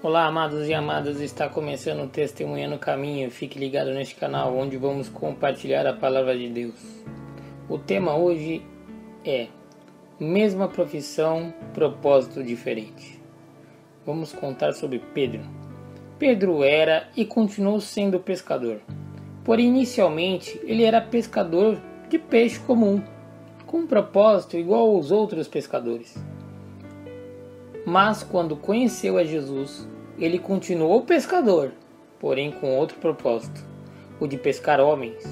Olá, 0.00 0.26
amados 0.26 0.68
e 0.68 0.72
amadas, 0.72 1.20
está 1.20 1.48
começando 1.48 2.04
o 2.04 2.06
Testemunha 2.06 2.68
no 2.68 2.78
Caminho. 2.78 3.28
Fique 3.32 3.58
ligado 3.58 3.90
neste 3.92 4.14
canal 4.14 4.56
onde 4.56 4.76
vamos 4.76 5.08
compartilhar 5.08 5.84
a 5.88 5.92
palavra 5.92 6.38
de 6.38 6.48
Deus. 6.48 7.02
O 7.68 7.78
tema 7.78 8.16
hoje 8.16 8.62
é 9.24 9.48
Mesma 10.20 10.68
profissão, 10.68 11.52
propósito 11.74 12.44
diferente. 12.44 13.20
Vamos 14.06 14.32
contar 14.32 14.72
sobre 14.72 15.00
Pedro. 15.12 15.40
Pedro 16.16 16.62
era 16.62 17.08
e 17.16 17.24
continuou 17.24 17.80
sendo 17.80 18.20
pescador. 18.20 18.80
Porém, 19.44 19.66
inicialmente, 19.66 20.60
ele 20.62 20.84
era 20.84 21.00
pescador 21.00 21.76
de 22.08 22.20
peixe 22.20 22.60
comum, 22.60 23.02
com 23.66 23.78
um 23.78 23.86
propósito 23.88 24.56
igual 24.56 24.94
aos 24.94 25.10
outros 25.10 25.48
pescadores. 25.48 26.16
Mas 27.88 28.22
quando 28.22 28.54
conheceu 28.54 29.16
a 29.16 29.24
Jesus, 29.24 29.88
ele 30.18 30.38
continuou 30.38 31.04
pescador, 31.04 31.72
porém 32.20 32.52
com 32.52 32.76
outro 32.76 32.98
propósito, 32.98 33.64
o 34.20 34.26
de 34.26 34.36
pescar 34.36 34.78
homens, 34.78 35.24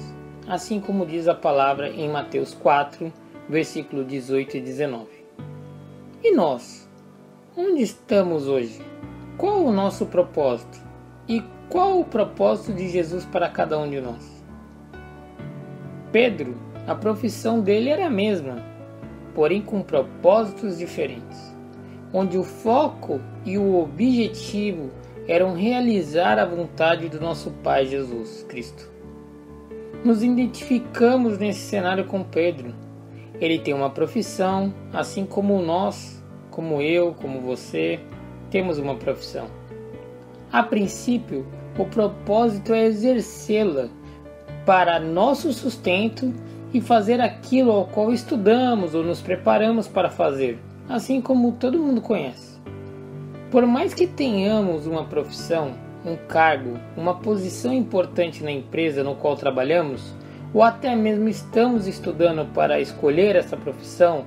assim 0.47 0.79
como 0.79 1.05
diz 1.05 1.27
a 1.27 1.35
palavra 1.35 1.87
em 1.87 2.09
Mateus 2.09 2.55
4, 2.55 3.13
versículo 3.47 4.03
18 4.03 4.57
e 4.57 4.61
19. 4.61 5.07
E 6.23 6.31
nós? 6.33 6.89
Onde 7.55 7.83
estamos 7.83 8.47
hoje? 8.47 8.81
Qual 9.37 9.63
o 9.63 9.71
nosso 9.71 10.07
propósito? 10.07 10.81
E 11.27 11.43
qual 11.69 11.99
o 11.99 12.05
propósito 12.05 12.73
de 12.73 12.89
Jesus 12.89 13.23
para 13.23 13.49
cada 13.49 13.77
um 13.77 13.87
de 13.87 14.01
nós? 14.01 14.43
Pedro, 16.11 16.57
a 16.87 16.95
profissão 16.95 17.59
dele 17.59 17.91
era 17.91 18.07
a 18.07 18.09
mesma, 18.09 18.65
porém 19.35 19.61
com 19.61 19.83
propósitos 19.83 20.79
diferentes 20.79 21.55
onde 22.13 22.37
o 22.37 22.43
foco 22.43 23.19
e 23.45 23.57
o 23.57 23.81
objetivo 23.81 24.91
eram 25.27 25.53
realizar 25.53 26.39
a 26.39 26.45
vontade 26.45 27.09
do 27.09 27.19
nosso 27.19 27.51
Pai 27.63 27.85
Jesus 27.85 28.45
Cristo. 28.47 28.89
Nos 30.03 30.23
identificamos 30.23 31.37
nesse 31.37 31.59
cenário 31.59 32.05
com 32.05 32.23
Pedro. 32.23 32.73
Ele 33.39 33.59
tem 33.59 33.73
uma 33.73 33.89
profissão, 33.89 34.73
assim 34.93 35.25
como 35.25 35.61
nós, 35.61 36.23
como 36.49 36.81
eu, 36.81 37.13
como 37.13 37.41
você, 37.41 37.99
temos 38.49 38.77
uma 38.77 38.95
profissão. 38.95 39.47
A 40.51 40.63
princípio, 40.63 41.45
o 41.77 41.85
propósito 41.85 42.73
é 42.73 42.85
exercê-la 42.85 43.89
para 44.65 44.99
nosso 44.99 45.51
sustento 45.51 46.33
e 46.73 46.79
fazer 46.79 47.19
aquilo 47.19 47.71
ao 47.71 47.85
qual 47.85 48.13
estudamos 48.13 48.95
ou 48.95 49.03
nos 49.03 49.21
preparamos 49.21 49.87
para 49.87 50.09
fazer 50.09 50.57
assim 50.89 51.19
como 51.21 51.51
todo 51.53 51.79
mundo 51.79 52.01
conhece. 52.01 52.57
Por 53.51 53.65
mais 53.65 53.93
que 53.93 54.07
tenhamos 54.07 54.87
uma 54.87 55.03
profissão, 55.03 55.73
um 56.05 56.15
cargo, 56.15 56.77
uma 56.95 57.15
posição 57.15 57.73
importante 57.73 58.43
na 58.43 58.51
empresa 58.51 59.03
no 59.03 59.15
qual 59.15 59.35
trabalhamos, 59.35 60.13
ou 60.53 60.63
até 60.63 60.95
mesmo 60.95 61.27
estamos 61.27 61.87
estudando 61.87 62.45
para 62.53 62.79
escolher 62.79 63.35
essa 63.35 63.57
profissão, 63.57 64.25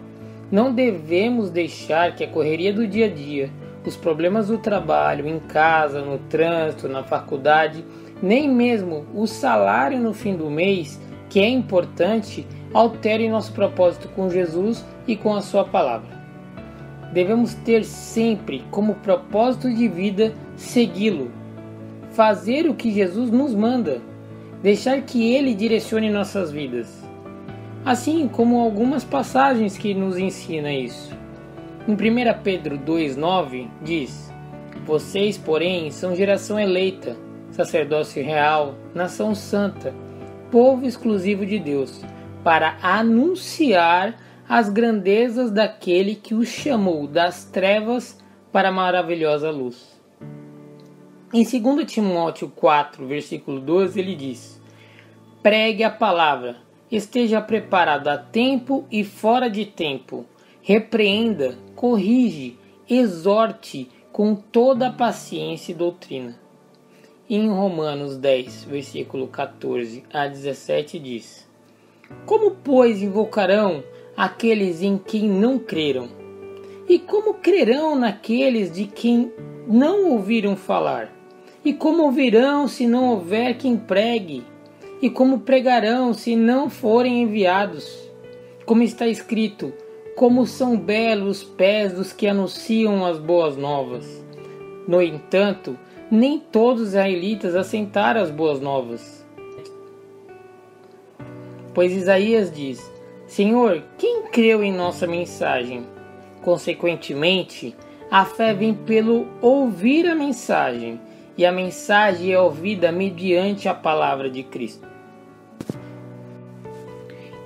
não 0.50 0.72
devemos 0.72 1.50
deixar 1.50 2.14
que 2.14 2.24
a 2.24 2.28
correria 2.28 2.72
do 2.72 2.86
dia 2.86 3.06
a 3.06 3.10
dia, 3.10 3.50
os 3.84 3.96
problemas 3.96 4.48
do 4.48 4.58
trabalho, 4.58 5.26
em 5.26 5.38
casa, 5.38 6.02
no 6.02 6.18
trânsito, 6.18 6.88
na 6.88 7.02
faculdade, 7.02 7.84
nem 8.22 8.48
mesmo 8.48 9.06
o 9.14 9.26
salário 9.26 9.98
no 9.98 10.12
fim 10.12 10.36
do 10.36 10.50
mês, 10.50 11.00
que 11.30 11.40
é 11.40 11.48
importante, 11.48 12.46
altere 12.74 13.28
nosso 13.28 13.52
propósito 13.52 14.08
com 14.08 14.28
Jesus 14.28 14.84
e 15.06 15.16
com 15.16 15.34
a 15.34 15.40
Sua 15.40 15.64
palavra 15.64 16.19
devemos 17.12 17.54
ter 17.54 17.84
sempre 17.84 18.64
como 18.70 18.94
propósito 18.96 19.72
de 19.72 19.88
vida 19.88 20.32
segui-lo, 20.56 21.30
fazer 22.12 22.68
o 22.68 22.74
que 22.74 22.90
Jesus 22.90 23.30
nos 23.30 23.54
manda, 23.54 24.00
deixar 24.62 25.02
que 25.02 25.32
ele 25.34 25.54
direcione 25.54 26.10
nossas 26.10 26.50
vidas. 26.50 27.02
Assim 27.84 28.28
como 28.28 28.60
algumas 28.60 29.02
passagens 29.02 29.78
que 29.78 29.94
nos 29.94 30.18
ensina 30.18 30.72
isso. 30.72 31.16
Em 31.88 31.92
1 31.92 31.96
Pedro 32.42 32.78
2,9 32.78 33.68
diz: 33.82 34.30
Vocês, 34.84 35.38
porém, 35.38 35.90
são 35.90 36.14
geração 36.14 36.60
eleita, 36.60 37.16
sacerdócio 37.50 38.22
real, 38.22 38.74
nação 38.94 39.34
santa, 39.34 39.94
povo 40.50 40.84
exclusivo 40.84 41.46
de 41.46 41.58
Deus, 41.58 42.04
para 42.44 42.76
anunciar 42.82 44.14
as 44.50 44.68
grandezas 44.68 45.52
daquele 45.52 46.16
que 46.16 46.34
o 46.34 46.44
chamou 46.44 47.06
das 47.06 47.44
trevas 47.44 48.18
para 48.50 48.70
a 48.70 48.72
maravilhosa 48.72 49.48
luz. 49.48 49.96
Em 51.32 51.44
2 51.44 51.86
Timóteo 51.86 52.48
4, 52.56 53.06
versículo 53.06 53.60
12, 53.60 54.00
ele 54.00 54.16
diz: 54.16 54.60
Pregue 55.40 55.84
a 55.84 55.90
palavra, 55.90 56.56
esteja 56.90 57.40
preparado 57.40 58.08
a 58.08 58.18
tempo 58.18 58.84
e 58.90 59.04
fora 59.04 59.48
de 59.48 59.66
tempo, 59.66 60.26
repreenda, 60.60 61.56
corrige, 61.76 62.58
exorte 62.88 63.88
com 64.10 64.34
toda 64.34 64.88
a 64.88 64.92
paciência 64.92 65.70
e 65.70 65.76
doutrina. 65.76 66.36
em 67.28 67.48
Romanos 67.48 68.16
10, 68.16 68.64
versículo 68.64 69.28
14 69.28 70.02
a 70.12 70.26
17 70.26 70.98
diz: 70.98 71.48
Como, 72.26 72.50
pois, 72.50 73.00
invocarão 73.00 73.84
aqueles 74.20 74.82
em 74.82 74.98
quem 74.98 75.30
não 75.30 75.58
creram? 75.58 76.06
E 76.86 76.98
como 76.98 77.32
crerão 77.32 77.96
naqueles 77.96 78.70
de 78.70 78.84
quem 78.84 79.32
não 79.66 80.10
ouviram 80.10 80.54
falar? 80.56 81.10
E 81.64 81.72
como 81.72 82.02
ouvirão 82.02 82.68
se 82.68 82.86
não 82.86 83.08
houver 83.08 83.56
quem 83.56 83.78
pregue? 83.78 84.44
E 85.00 85.08
como 85.08 85.40
pregarão 85.40 86.12
se 86.12 86.36
não 86.36 86.68
forem 86.68 87.22
enviados? 87.22 88.10
Como 88.66 88.82
está 88.82 89.08
escrito: 89.08 89.72
Como 90.14 90.46
são 90.46 90.78
belos 90.78 91.38
os 91.38 91.44
pés 91.44 91.94
dos 91.94 92.12
que 92.12 92.26
anunciam 92.26 93.06
as 93.06 93.18
boas 93.18 93.56
novas. 93.56 94.22
No 94.86 95.00
entanto, 95.00 95.78
nem 96.10 96.38
todos 96.38 96.82
os 96.82 96.88
israelitas 96.88 97.54
assentaram 97.54 98.20
as 98.20 98.30
boas 98.30 98.60
novas. 98.60 99.24
Pois 101.72 101.90
Isaías 101.92 102.52
diz: 102.54 102.99
Senhor, 103.30 103.84
quem 103.96 104.24
creu 104.24 104.60
em 104.60 104.72
nossa 104.72 105.06
mensagem? 105.06 105.86
Consequentemente, 106.42 107.76
a 108.10 108.24
fé 108.24 108.52
vem 108.52 108.74
pelo 108.74 109.28
ouvir 109.40 110.04
a 110.08 110.16
mensagem, 110.16 111.00
e 111.38 111.46
a 111.46 111.52
mensagem 111.52 112.32
é 112.32 112.40
ouvida 112.40 112.90
mediante 112.90 113.68
a 113.68 113.72
palavra 113.72 114.28
de 114.28 114.42
Cristo. 114.42 114.84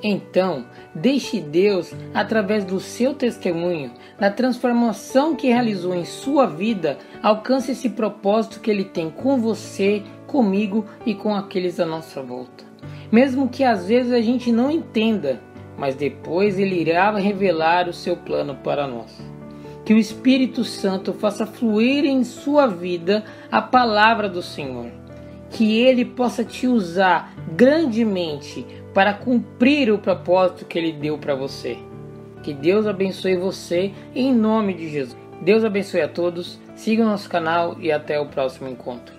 Então, 0.02 0.64
deixe 0.94 1.38
Deus, 1.38 1.92
através 2.14 2.64
do 2.64 2.80
seu 2.80 3.12
testemunho, 3.12 3.92
da 4.18 4.30
transformação 4.30 5.36
que 5.36 5.48
realizou 5.48 5.94
em 5.94 6.06
sua 6.06 6.46
vida, 6.46 6.96
alcance 7.22 7.72
esse 7.72 7.90
propósito 7.90 8.60
que 8.60 8.70
Ele 8.70 8.84
tem 8.84 9.10
com 9.10 9.38
você, 9.38 10.02
comigo 10.26 10.86
e 11.04 11.14
com 11.14 11.34
aqueles 11.34 11.78
à 11.78 11.84
nossa 11.84 12.22
volta. 12.22 12.64
Mesmo 13.12 13.50
que 13.50 13.62
às 13.62 13.86
vezes 13.86 14.12
a 14.12 14.22
gente 14.22 14.50
não 14.50 14.70
entenda, 14.70 15.42
mas 15.76 15.94
depois 15.94 16.58
ele 16.58 16.80
irá 16.80 17.10
revelar 17.16 17.88
o 17.88 17.92
seu 17.92 18.16
plano 18.16 18.54
para 18.56 18.86
nós. 18.86 19.16
Que 19.84 19.92
o 19.92 19.98
Espírito 19.98 20.64
Santo 20.64 21.12
faça 21.12 21.46
fluir 21.46 22.04
em 22.04 22.24
sua 22.24 22.66
vida 22.66 23.24
a 23.50 23.60
palavra 23.60 24.28
do 24.28 24.42
Senhor. 24.42 24.90
Que 25.50 25.80
ele 25.80 26.04
possa 26.04 26.42
te 26.42 26.66
usar 26.66 27.34
grandemente 27.54 28.66
para 28.94 29.12
cumprir 29.12 29.92
o 29.92 29.98
propósito 29.98 30.64
que 30.64 30.78
ele 30.78 30.92
deu 30.92 31.18
para 31.18 31.34
você. 31.34 31.76
Que 32.42 32.54
Deus 32.54 32.86
abençoe 32.86 33.36
você 33.36 33.92
em 34.14 34.32
nome 34.32 34.74
de 34.74 34.88
Jesus. 34.88 35.16
Deus 35.42 35.64
abençoe 35.64 36.00
a 36.00 36.08
todos. 36.08 36.58
Siga 36.74 37.02
o 37.02 37.06
nosso 37.06 37.28
canal 37.28 37.76
e 37.80 37.92
até 37.92 38.18
o 38.18 38.26
próximo 38.26 38.68
encontro. 38.68 39.14